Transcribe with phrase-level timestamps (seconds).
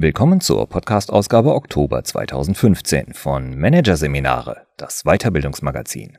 [0.00, 6.18] Willkommen zur Podcast-Ausgabe Oktober 2015 von Managerseminare, das Weiterbildungsmagazin.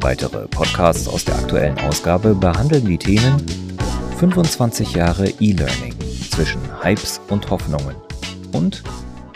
[0.00, 3.46] Weitere Podcasts aus der aktuellen Ausgabe behandeln die Themen
[4.16, 5.94] 25 Jahre E-Learning
[6.30, 7.96] zwischen Hypes und Hoffnungen
[8.54, 8.82] und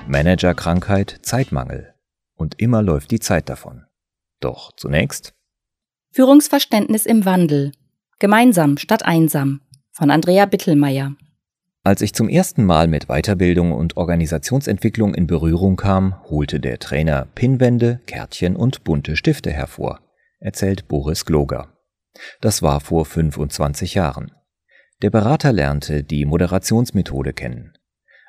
[0.07, 1.93] Managerkrankheit, Zeitmangel.
[2.35, 3.85] Und immer läuft die Zeit davon.
[4.41, 5.35] Doch zunächst
[6.13, 7.73] Führungsverständnis im Wandel.
[8.19, 9.61] Gemeinsam statt einsam
[9.93, 11.15] von Andrea Bittelmeier.
[11.85, 17.27] Als ich zum ersten Mal mit Weiterbildung und Organisationsentwicklung in Berührung kam, holte der Trainer
[17.35, 20.01] Pinwände, Kärtchen und bunte Stifte hervor,
[20.39, 21.77] erzählt Boris Gloger.
[22.41, 24.33] Das war vor 25 Jahren.
[25.03, 27.77] Der Berater lernte die Moderationsmethode kennen.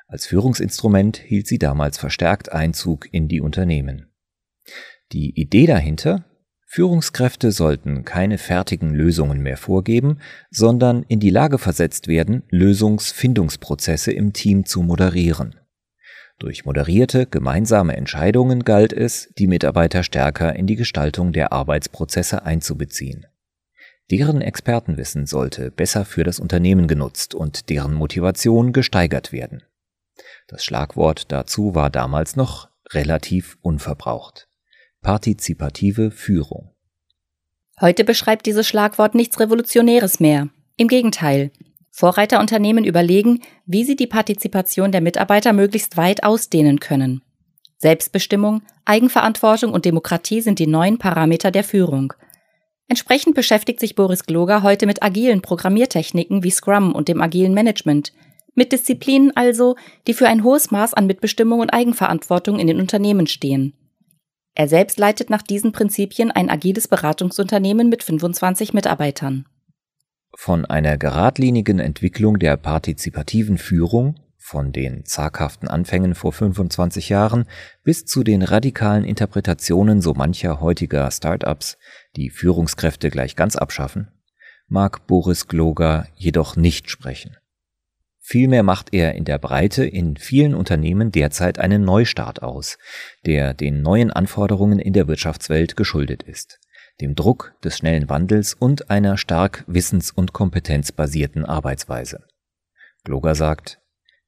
[0.06, 4.12] Als Führungsinstrument hielt sie damals verstärkt Einzug in die Unternehmen.
[5.12, 6.24] Die Idee dahinter,
[6.74, 10.18] Führungskräfte sollten keine fertigen Lösungen mehr vorgeben,
[10.50, 15.54] sondern in die Lage versetzt werden, Lösungsfindungsprozesse im Team zu moderieren.
[16.40, 23.24] Durch moderierte gemeinsame Entscheidungen galt es, die Mitarbeiter stärker in die Gestaltung der Arbeitsprozesse einzubeziehen.
[24.10, 29.62] Deren Expertenwissen sollte besser für das Unternehmen genutzt und deren Motivation gesteigert werden.
[30.48, 34.48] Das Schlagwort dazu war damals noch relativ unverbraucht.
[35.04, 36.70] Partizipative Führung.
[37.78, 40.48] Heute beschreibt dieses Schlagwort nichts Revolutionäres mehr.
[40.78, 41.52] Im Gegenteil.
[41.90, 47.20] Vorreiterunternehmen überlegen, wie sie die Partizipation der Mitarbeiter möglichst weit ausdehnen können.
[47.76, 52.14] Selbstbestimmung, Eigenverantwortung und Demokratie sind die neuen Parameter der Führung.
[52.88, 58.14] Entsprechend beschäftigt sich Boris Gloger heute mit agilen Programmiertechniken wie Scrum und dem agilen Management,
[58.54, 63.26] mit Disziplinen also, die für ein hohes Maß an Mitbestimmung und Eigenverantwortung in den Unternehmen
[63.26, 63.74] stehen.
[64.54, 69.46] Er selbst leitet nach diesen Prinzipien ein agiles Beratungsunternehmen mit 25 Mitarbeitern.
[70.36, 77.46] Von einer geradlinigen Entwicklung der partizipativen Führung, von den zaghaften Anfängen vor 25 Jahren
[77.82, 81.78] bis zu den radikalen Interpretationen so mancher heutiger Start-ups,
[82.14, 84.12] die Führungskräfte gleich ganz abschaffen,
[84.68, 87.36] mag Boris Gloger jedoch nicht sprechen.
[88.26, 92.78] Vielmehr macht er in der Breite in vielen Unternehmen derzeit einen Neustart aus,
[93.26, 96.58] der den neuen Anforderungen in der Wirtschaftswelt geschuldet ist,
[97.02, 102.24] dem Druck des schnellen Wandels und einer stark wissens- und kompetenzbasierten Arbeitsweise.
[103.04, 103.78] Gloger sagt,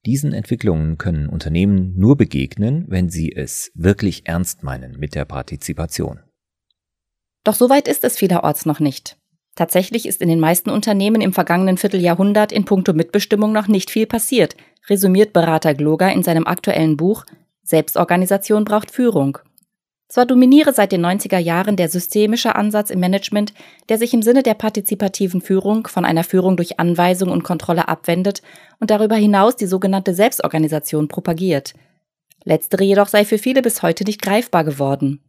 [0.05, 6.21] diesen Entwicklungen können Unternehmen nur begegnen, wenn sie es wirklich ernst meinen mit der Partizipation.
[7.45, 9.17] Doch so weit ist es vielerorts noch nicht.
[9.56, 14.06] Tatsächlich ist in den meisten Unternehmen im vergangenen Vierteljahrhundert in puncto Mitbestimmung noch nicht viel
[14.06, 14.55] passiert,
[14.89, 17.25] resümiert Berater Gloger in seinem aktuellen Buch
[17.65, 19.39] Selbstorganisation braucht Führung.
[20.09, 23.53] Zwar dominiere seit den 90er Jahren der systemische Ansatz im Management,
[23.89, 28.41] der sich im Sinne der partizipativen Führung von einer Führung durch Anweisung und Kontrolle abwendet
[28.78, 31.75] und darüber hinaus die sogenannte Selbstorganisation propagiert.
[32.44, 35.21] Letztere jedoch sei für viele bis heute nicht greifbar geworden.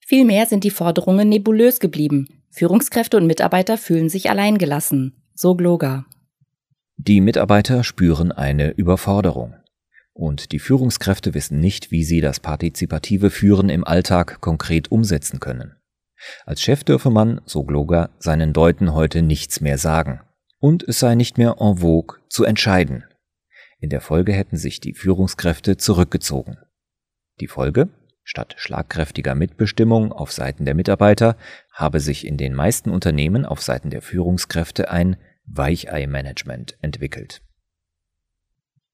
[0.00, 6.06] Vielmehr sind die Forderungen nebulös geblieben, Führungskräfte und Mitarbeiter fühlen sich alleingelassen, so Gloger.
[6.96, 9.54] Die Mitarbeiter spüren eine Überforderung.
[10.12, 15.76] Und die Führungskräfte wissen nicht, wie sie das partizipative Führen im Alltag konkret umsetzen können.
[16.44, 20.20] Als Chef dürfe man, so Gloger, seinen Leuten heute nichts mehr sagen.
[20.58, 23.04] Und es sei nicht mehr en vogue zu entscheiden.
[23.78, 26.58] In der Folge hätten sich die Führungskräfte zurückgezogen.
[27.38, 27.88] Die Folge?
[28.24, 31.36] Statt schlagkräftiger Mitbestimmung auf Seiten der Mitarbeiter
[31.78, 35.16] habe sich in den meisten Unternehmen auf Seiten der Führungskräfte ein
[35.46, 37.40] Weichei-Management entwickelt.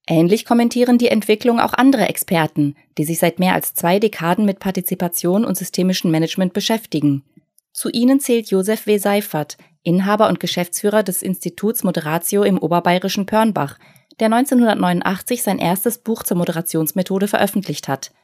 [0.06, 4.58] Ähnlich kommentieren die Entwicklung auch andere Experten, die sich seit mehr als zwei Dekaden mit
[4.58, 7.24] Partizipation und systemischem Management beschäftigen.
[7.72, 8.98] Zu ihnen zählt Josef W.
[8.98, 13.78] Seifert, Inhaber und Geschäftsführer des Instituts Moderatio im oberbayerischen Pörnbach,
[14.20, 18.12] der 1989 sein erstes Buch zur Moderationsmethode veröffentlicht hat–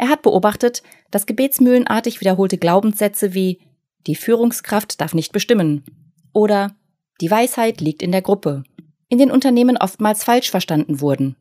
[0.00, 3.60] er hat beobachtet, dass gebetsmühlenartig wiederholte Glaubenssätze wie
[4.06, 5.84] die Führungskraft darf nicht bestimmen
[6.32, 6.74] oder
[7.20, 8.64] die Weisheit liegt in der Gruppe
[9.10, 11.36] in den Unternehmen oftmals falsch verstanden wurden.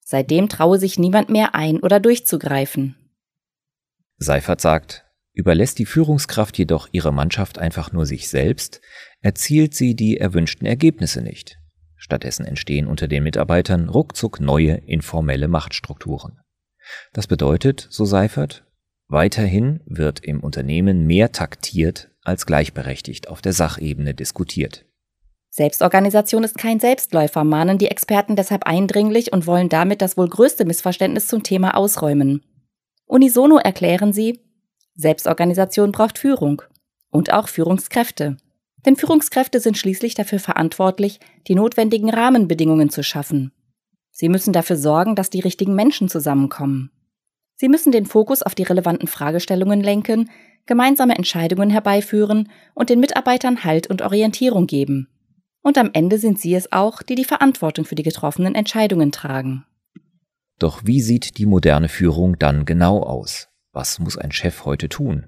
[0.00, 2.94] Seitdem traue sich niemand mehr ein oder durchzugreifen.
[4.16, 8.80] Seifert sagt, überlässt die Führungskraft jedoch ihre Mannschaft einfach nur sich selbst,
[9.20, 11.58] erzielt sie die erwünschten Ergebnisse nicht.
[11.96, 16.38] Stattdessen entstehen unter den Mitarbeitern ruckzuck neue informelle Machtstrukturen.
[17.12, 18.64] Das bedeutet, so Seifert,
[19.08, 24.84] weiterhin wird im Unternehmen mehr taktiert als gleichberechtigt auf der Sachebene diskutiert.
[25.50, 30.64] Selbstorganisation ist kein Selbstläufer, mahnen die Experten deshalb eindringlich und wollen damit das wohl größte
[30.64, 32.44] Missverständnis zum Thema ausräumen.
[33.06, 34.40] Unisono erklären sie,
[34.94, 36.62] Selbstorganisation braucht Führung
[37.10, 38.36] und auch Führungskräfte.
[38.84, 41.18] Denn Führungskräfte sind schließlich dafür verantwortlich,
[41.48, 43.52] die notwendigen Rahmenbedingungen zu schaffen.
[44.10, 46.90] Sie müssen dafür sorgen, dass die richtigen Menschen zusammenkommen.
[47.60, 50.30] Sie müssen den Fokus auf die relevanten Fragestellungen lenken,
[50.66, 55.08] gemeinsame Entscheidungen herbeiführen und den Mitarbeitern Halt und Orientierung geben.
[55.60, 59.64] Und am Ende sind sie es auch, die die Verantwortung für die getroffenen Entscheidungen tragen.
[60.60, 63.48] Doch wie sieht die moderne Führung dann genau aus?
[63.72, 65.26] Was muss ein Chef heute tun?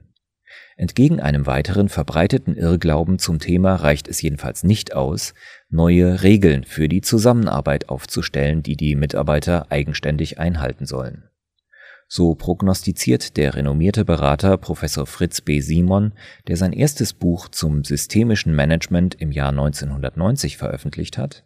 [0.77, 5.35] Entgegen einem weiteren verbreiteten Irrglauben zum Thema reicht es jedenfalls nicht aus,
[5.69, 11.30] neue Regeln für die Zusammenarbeit aufzustellen, die die Mitarbeiter eigenständig einhalten sollen.
[12.13, 15.61] So prognostiziert der renommierte Berater Professor Fritz B.
[15.61, 16.13] Simon,
[16.49, 21.45] der sein erstes Buch zum systemischen Management im Jahr 1990 veröffentlicht hat,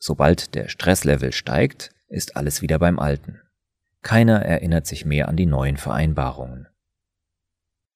[0.00, 3.40] sobald der Stresslevel steigt, ist alles wieder beim Alten.
[4.02, 6.66] Keiner erinnert sich mehr an die neuen Vereinbarungen.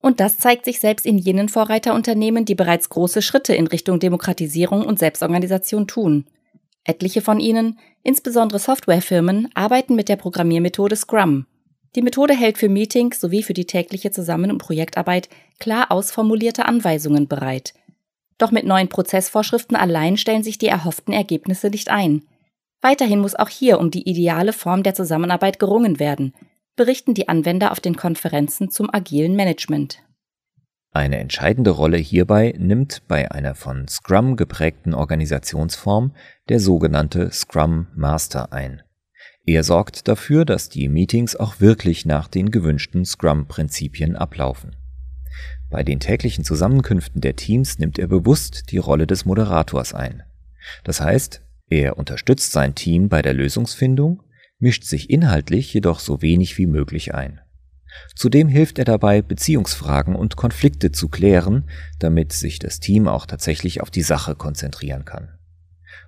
[0.00, 4.86] Und das zeigt sich selbst in jenen Vorreiterunternehmen, die bereits große Schritte in Richtung Demokratisierung
[4.86, 6.26] und Selbstorganisation tun.
[6.84, 11.46] Etliche von ihnen, insbesondere Softwarefirmen, arbeiten mit der Programmiermethode Scrum,
[11.96, 15.28] die Methode hält für Meetings sowie für die tägliche Zusammen- und Projektarbeit
[15.58, 17.74] klar ausformulierte Anweisungen bereit.
[18.38, 22.22] Doch mit neuen Prozessvorschriften allein stellen sich die erhofften Ergebnisse nicht ein.
[22.80, 26.32] Weiterhin muss auch hier um die ideale Form der Zusammenarbeit gerungen werden,
[26.76, 30.02] berichten die Anwender auf den Konferenzen zum agilen Management.
[30.92, 36.14] Eine entscheidende Rolle hierbei nimmt bei einer von Scrum geprägten Organisationsform
[36.48, 38.82] der sogenannte Scrum Master ein.
[39.46, 44.76] Er sorgt dafür, dass die Meetings auch wirklich nach den gewünschten Scrum-Prinzipien ablaufen.
[45.70, 50.22] Bei den täglichen Zusammenkünften der Teams nimmt er bewusst die Rolle des Moderators ein.
[50.84, 54.22] Das heißt, er unterstützt sein Team bei der Lösungsfindung,
[54.58, 57.40] mischt sich inhaltlich jedoch so wenig wie möglich ein.
[58.14, 63.80] Zudem hilft er dabei, Beziehungsfragen und Konflikte zu klären, damit sich das Team auch tatsächlich
[63.80, 65.39] auf die Sache konzentrieren kann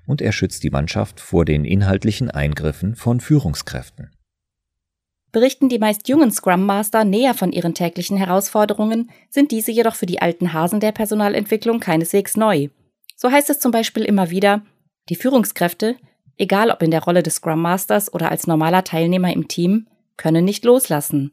[0.07, 4.11] und er schützt die Mannschaft vor den inhaltlichen Eingriffen von Führungskräften.
[5.33, 10.07] Berichten die meist jungen Scrum Master näher von ihren täglichen Herausforderungen, sind diese jedoch für
[10.07, 12.69] die alten Hasen der Personalentwicklung keineswegs neu.
[13.17, 14.63] So heißt es zum Beispiel immer wieder,
[15.09, 15.97] die Führungskräfte,
[16.37, 19.87] egal ob in der Rolle des Scrum Masters oder als normaler Teilnehmer im Team,
[20.19, 21.33] können nicht loslassen.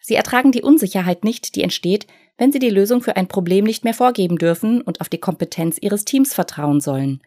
[0.00, 2.06] Sie ertragen die Unsicherheit nicht, die entsteht,
[2.38, 5.78] wenn sie die Lösung für ein Problem nicht mehr vorgeben dürfen und auf die Kompetenz
[5.80, 7.20] ihres Teams vertrauen sollen.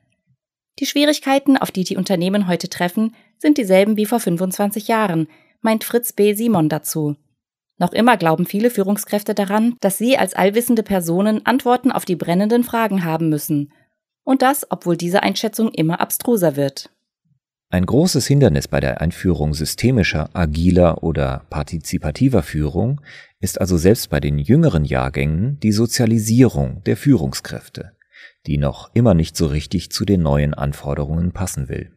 [0.80, 5.28] Die Schwierigkeiten, auf die die Unternehmen heute treffen, sind dieselben wie vor 25 Jahren,
[5.62, 6.34] meint Fritz B.
[6.34, 7.18] Simon dazu.
[7.78, 12.64] Noch immer glauben viele Führungskräfte daran, dass sie als allwissende Personen Antworten auf die brennenden
[12.64, 13.74] Fragen haben müssen.
[14.24, 16.90] Und das, obwohl diese Einschätzung immer abstruser wird.
[17.72, 23.02] Ein großes Hindernis bei der Einführung systemischer, agiler oder partizipativer Führung
[23.42, 27.92] ist also selbst bei den jüngeren Jahrgängen die Sozialisierung der Führungskräfte
[28.48, 31.92] die noch immer nicht so richtig zu den neuen Anforderungen passen will.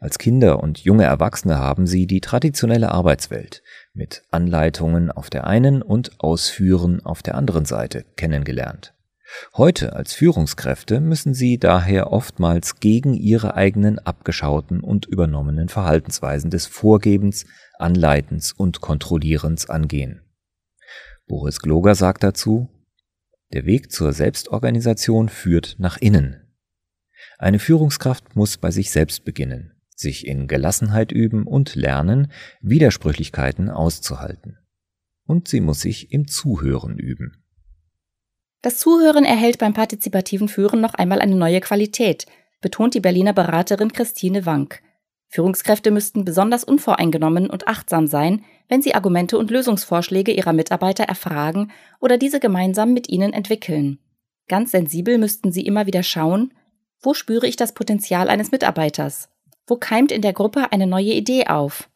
[0.00, 3.62] Als Kinder und junge Erwachsene haben sie die traditionelle Arbeitswelt
[3.92, 8.94] mit Anleitungen auf der einen und Ausführen auf der anderen Seite kennengelernt.
[9.56, 16.66] Heute als Führungskräfte müssen sie daher oftmals gegen ihre eigenen abgeschauten und übernommenen Verhaltensweisen des
[16.66, 17.44] Vorgebens,
[17.78, 20.22] Anleitens und Kontrollierens angehen.
[21.26, 22.70] Boris Gloger sagt dazu,
[23.52, 26.48] der Weg zur Selbstorganisation führt nach innen.
[27.38, 34.58] Eine Führungskraft muss bei sich selbst beginnen, sich in Gelassenheit üben und lernen, Widersprüchlichkeiten auszuhalten.
[35.24, 37.44] Und sie muss sich im Zuhören üben.
[38.60, 42.26] Das Zuhören erhält beim partizipativen Führen noch einmal eine neue Qualität,
[42.60, 44.82] betont die Berliner Beraterin Christine Wank.
[45.28, 51.70] Führungskräfte müssten besonders unvoreingenommen und achtsam sein, wenn sie Argumente und Lösungsvorschläge ihrer Mitarbeiter erfragen
[52.00, 53.98] oder diese gemeinsam mit ihnen entwickeln.
[54.48, 56.54] Ganz sensibel müssten sie immer wieder schauen,
[57.00, 59.28] wo spüre ich das Potenzial eines Mitarbeiters?
[59.66, 61.90] Wo keimt in der Gruppe eine neue Idee auf?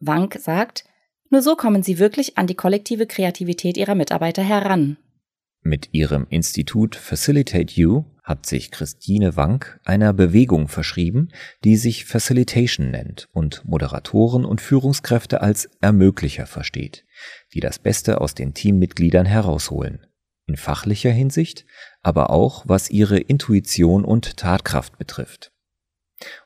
[0.00, 0.84] Wank sagt,
[1.30, 4.96] nur so kommen sie wirklich an die kollektive Kreativität ihrer Mitarbeiter heran.
[5.66, 11.30] Mit ihrem Institut Facilitate You hat sich Christine Wank einer Bewegung verschrieben,
[11.64, 17.06] die sich Facilitation nennt und Moderatoren und Führungskräfte als Ermöglicher versteht,
[17.54, 20.06] die das Beste aus den Teammitgliedern herausholen.
[20.46, 21.64] In fachlicher Hinsicht,
[22.02, 25.53] aber auch was ihre Intuition und Tatkraft betrifft.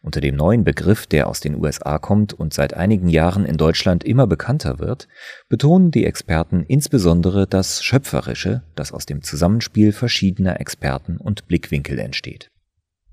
[0.03, 4.05] Unter dem neuen Begriff, der aus den USA kommt und seit einigen Jahren in Deutschland
[4.05, 5.09] immer bekannter wird,
[5.49, 12.51] betonen die Experten insbesondere das Schöpferische, das aus dem Zusammenspiel verschiedener Experten und Blickwinkel entsteht.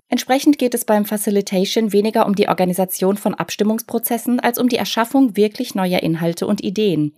[0.07, 5.35] Entsprechend geht es beim Facilitation weniger um die Organisation von Abstimmungsprozessen als um die Erschaffung
[5.35, 7.13] wirklich neuer Inhalte und Ideen.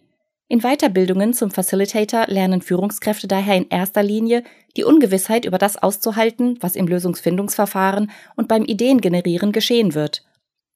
[0.50, 4.44] In Weiterbildungen zum Facilitator lernen Führungskräfte daher in erster Linie,
[4.78, 10.24] die Ungewissheit über das auszuhalten, was im Lösungsfindungsverfahren und beim Ideengenerieren geschehen wird.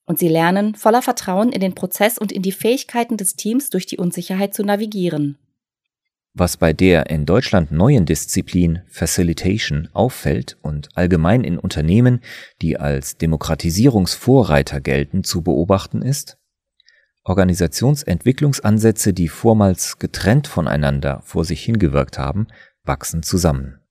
[0.06, 3.86] Und sie lernen, voller Vertrauen in den Prozess und in die Fähigkeiten des Teams durch
[3.86, 5.38] die Unsicherheit zu navigieren.
[6.34, 12.22] Was bei der in Deutschland neuen Disziplin Facilitation auffällt und allgemein in Unternehmen,
[12.62, 16.41] die als Demokratisierungsvorreiter gelten, zu beobachten ist,
[17.24, 22.48] Organisationsentwicklungsansätze, die vormals getrennt voneinander vor sich hingewirkt haben,
[22.84, 23.82] wachsen zusammen.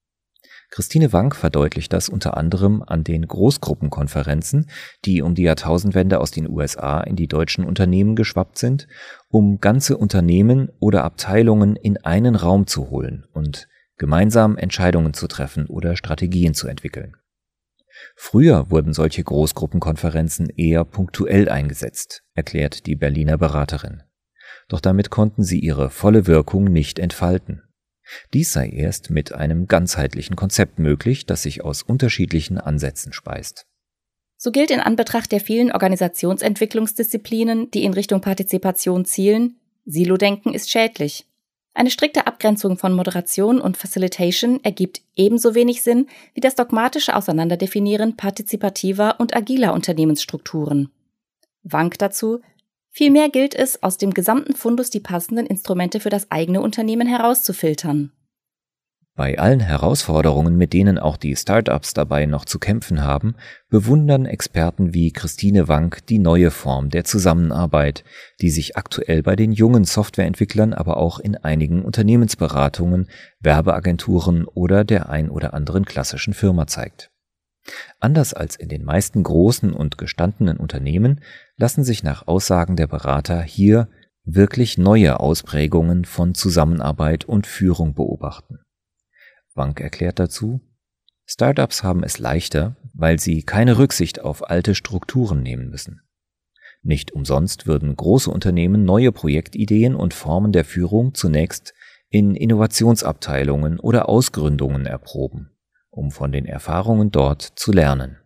[0.71, 4.71] Christine Wank verdeutlicht das unter anderem an den Großgruppenkonferenzen,
[5.05, 8.87] die um die Jahrtausendwende aus den USA in die deutschen Unternehmen geschwappt sind,
[9.29, 15.67] um ganze Unternehmen oder Abteilungen in einen Raum zu holen und gemeinsam Entscheidungen zu treffen
[15.67, 17.17] oder Strategien zu entwickeln.
[18.17, 24.03] Früher wurden solche Großgruppenkonferenzen eher punktuell eingesetzt, erklärt die Berliner Beraterin.
[24.69, 27.63] Doch damit konnten sie ihre volle Wirkung nicht entfalten.
[28.33, 33.67] Dies sei erst mit einem ganzheitlichen Konzept möglich, das sich aus unterschiedlichen Ansätzen speist.
[34.37, 41.27] So gilt in Anbetracht der vielen Organisationsentwicklungsdisziplinen, die in Richtung Partizipation zielen, Silo-Denken ist schädlich.
[41.73, 48.17] Eine strikte Abgrenzung von Moderation und Facilitation ergibt ebenso wenig Sinn wie das dogmatische Auseinanderdefinieren
[48.17, 50.91] partizipativer und agiler Unternehmensstrukturen.
[51.63, 52.41] Wank dazu,
[52.91, 58.13] vielmehr gilt es, aus dem gesamten Fundus die passenden Instrumente für das eigene Unternehmen herauszufiltern.
[59.21, 63.35] Bei allen Herausforderungen, mit denen auch die Startups dabei noch zu kämpfen haben,
[63.69, 68.03] bewundern Experten wie Christine Wank die neue Form der Zusammenarbeit,
[68.41, 73.11] die sich aktuell bei den jungen Softwareentwicklern, aber auch in einigen Unternehmensberatungen,
[73.41, 77.11] Werbeagenturen oder der ein oder anderen klassischen Firma zeigt.
[77.99, 81.21] Anders als in den meisten großen und gestandenen Unternehmen
[81.59, 83.91] lassen sich nach Aussagen der Berater hier
[84.25, 88.61] wirklich neue Ausprägungen von Zusammenarbeit und Führung beobachten.
[89.55, 90.61] Wank erklärt dazu,
[91.27, 96.03] Startups haben es leichter, weil sie keine Rücksicht auf alte Strukturen nehmen müssen.
[96.83, 101.75] Nicht umsonst würden große Unternehmen neue Projektideen und Formen der Führung zunächst
[102.09, 105.51] in Innovationsabteilungen oder Ausgründungen erproben,
[105.91, 108.17] um von den Erfahrungen dort zu lernen.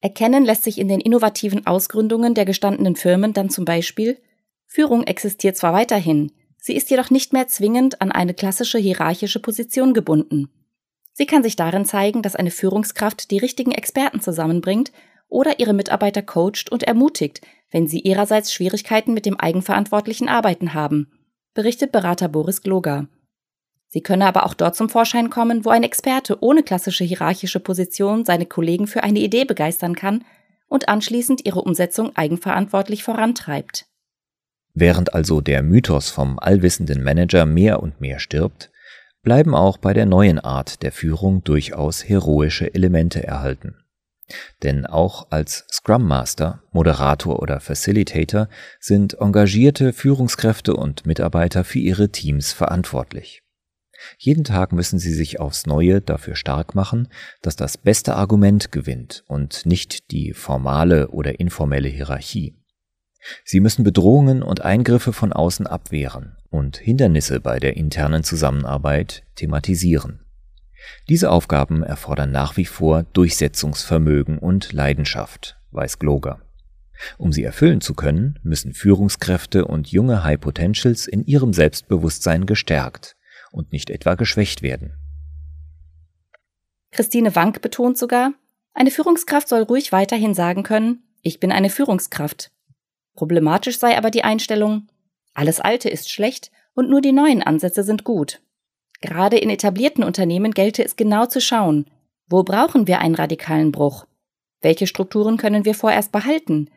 [0.00, 4.18] Erkennen lässt sich in den innovativen Ausgründungen der gestandenen Firmen dann zum Beispiel,
[4.66, 6.30] Führung existiert zwar weiterhin,
[6.66, 10.48] Sie ist jedoch nicht mehr zwingend an eine klassische hierarchische Position gebunden.
[11.12, 14.90] Sie kann sich darin zeigen, dass eine Führungskraft die richtigen Experten zusammenbringt
[15.28, 21.12] oder ihre Mitarbeiter coacht und ermutigt, wenn sie ihrerseits Schwierigkeiten mit dem eigenverantwortlichen Arbeiten haben,
[21.54, 23.06] berichtet Berater Boris Gloger.
[23.86, 28.24] Sie könne aber auch dort zum Vorschein kommen, wo ein Experte ohne klassische hierarchische Position
[28.24, 30.24] seine Kollegen für eine Idee begeistern kann
[30.66, 33.86] und anschließend ihre Umsetzung eigenverantwortlich vorantreibt.
[34.78, 38.70] Während also der Mythos vom allwissenden Manager mehr und mehr stirbt,
[39.22, 43.76] bleiben auch bei der neuen Art der Führung durchaus heroische Elemente erhalten.
[44.62, 52.10] Denn auch als Scrum Master, Moderator oder Facilitator sind engagierte Führungskräfte und Mitarbeiter für ihre
[52.10, 53.42] Teams verantwortlich.
[54.18, 57.08] Jeden Tag müssen sie sich aufs Neue dafür stark machen,
[57.40, 62.54] dass das beste Argument gewinnt und nicht die formale oder informelle Hierarchie.
[63.44, 70.20] Sie müssen Bedrohungen und Eingriffe von außen abwehren und Hindernisse bei der internen Zusammenarbeit thematisieren.
[71.08, 76.42] Diese Aufgaben erfordern nach wie vor Durchsetzungsvermögen und Leidenschaft, weiß Gloger.
[77.18, 83.16] Um sie erfüllen zu können, müssen Führungskräfte und junge High Potentials in ihrem Selbstbewusstsein gestärkt
[83.50, 84.94] und nicht etwa geschwächt werden.
[86.92, 88.32] Christine Wank betont sogar,
[88.72, 92.50] eine Führungskraft soll ruhig weiterhin sagen können, ich bin eine Führungskraft
[93.16, 94.86] Problematisch sei aber die Einstellung,
[95.34, 98.40] alles Alte ist schlecht und nur die neuen Ansätze sind gut.
[99.00, 101.86] Gerade in etablierten Unternehmen gelte es genau zu schauen,
[102.28, 104.06] wo brauchen wir einen radikalen Bruch?
[104.60, 106.70] Welche Strukturen können wir vorerst behalten?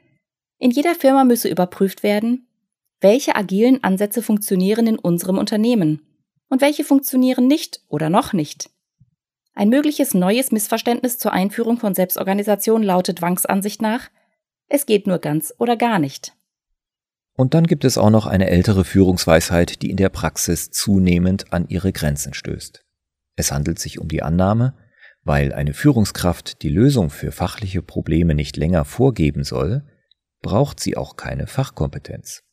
[0.57, 2.47] In jeder Firma müsse überprüft werden,
[3.01, 6.01] welche agilen Ansätze funktionieren in unserem Unternehmen
[6.49, 8.69] und welche funktionieren nicht oder noch nicht.
[9.53, 14.09] Ein mögliches neues Missverständnis zur Einführung von Selbstorganisation lautet Wangs Ansicht nach,
[14.69, 16.33] es geht nur ganz oder gar nicht.
[17.33, 21.67] Und dann gibt es auch noch eine ältere Führungsweisheit, die in der Praxis zunehmend an
[21.69, 22.85] ihre Grenzen stößt.
[23.35, 24.75] Es handelt sich um die Annahme,
[25.23, 29.83] weil eine Führungskraft die Lösung für fachliche Probleme nicht länger vorgeben soll,
[30.41, 32.43] braucht sie auch keine Fachkompetenz.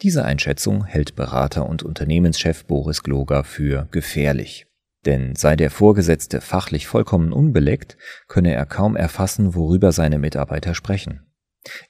[0.00, 4.66] Diese Einschätzung hält Berater und Unternehmenschef Boris Gloger für gefährlich.
[5.04, 11.27] Denn sei der Vorgesetzte fachlich vollkommen unbeleckt, könne er kaum erfassen, worüber seine Mitarbeiter sprechen.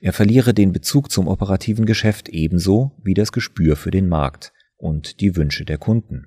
[0.00, 5.20] Er verliere den Bezug zum operativen Geschäft ebenso wie das Gespür für den Markt und
[5.20, 6.26] die Wünsche der Kunden.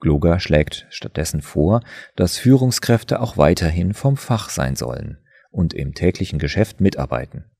[0.00, 1.82] Gloger schlägt stattdessen vor,
[2.16, 5.18] dass Führungskräfte auch weiterhin vom Fach sein sollen
[5.50, 7.50] und im täglichen Geschäft mitarbeiten,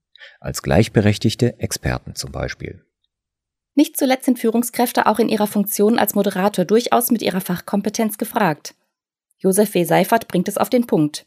[0.40, 2.84] als gleichberechtigte Experten zum Beispiel.
[3.74, 8.74] Nicht zuletzt sind Führungskräfte auch in ihrer Funktion als Moderator durchaus mit ihrer Fachkompetenz gefragt.
[9.38, 9.84] Josef W.
[9.84, 11.26] Seifert bringt es auf den Punkt.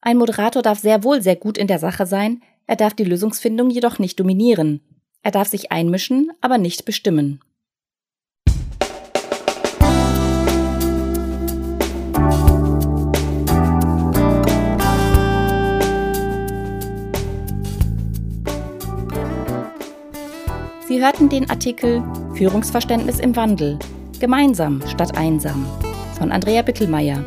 [0.00, 3.70] Ein Moderator darf sehr wohl sehr gut in der Sache sein, er darf die Lösungsfindung
[3.70, 4.80] jedoch nicht dominieren.
[5.22, 7.40] Er darf sich einmischen, aber nicht bestimmen.
[20.86, 22.02] Sie hörten den Artikel
[22.34, 23.78] Führungsverständnis im Wandel.
[24.20, 25.66] Gemeinsam statt einsam
[26.16, 27.24] von Andrea Bittelmeier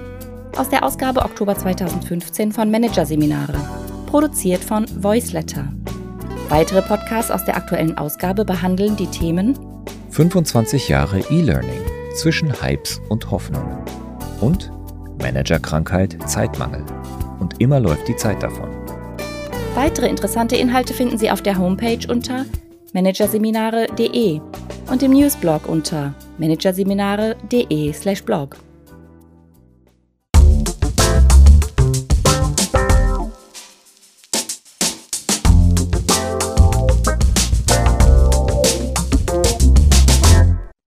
[0.56, 5.72] aus der Ausgabe Oktober 2015 von Managerseminare, produziert von Voiceletter.
[6.50, 9.60] Weitere Podcasts aus der aktuellen Ausgabe behandeln die Themen
[10.10, 11.82] 25 Jahre E-Learning
[12.16, 13.86] zwischen Hypes und Hoffnung
[14.42, 14.72] und
[15.22, 16.84] Managerkrankheit Zeitmangel.
[17.40, 18.70] Und immer läuft die Zeit davon.
[19.76, 22.48] Weitere interessante Inhalte finden Sie auf der Homepage unter
[22.94, 24.42] managerseminare.de
[24.90, 28.58] und im Newsblog unter managerseminare.de/blog.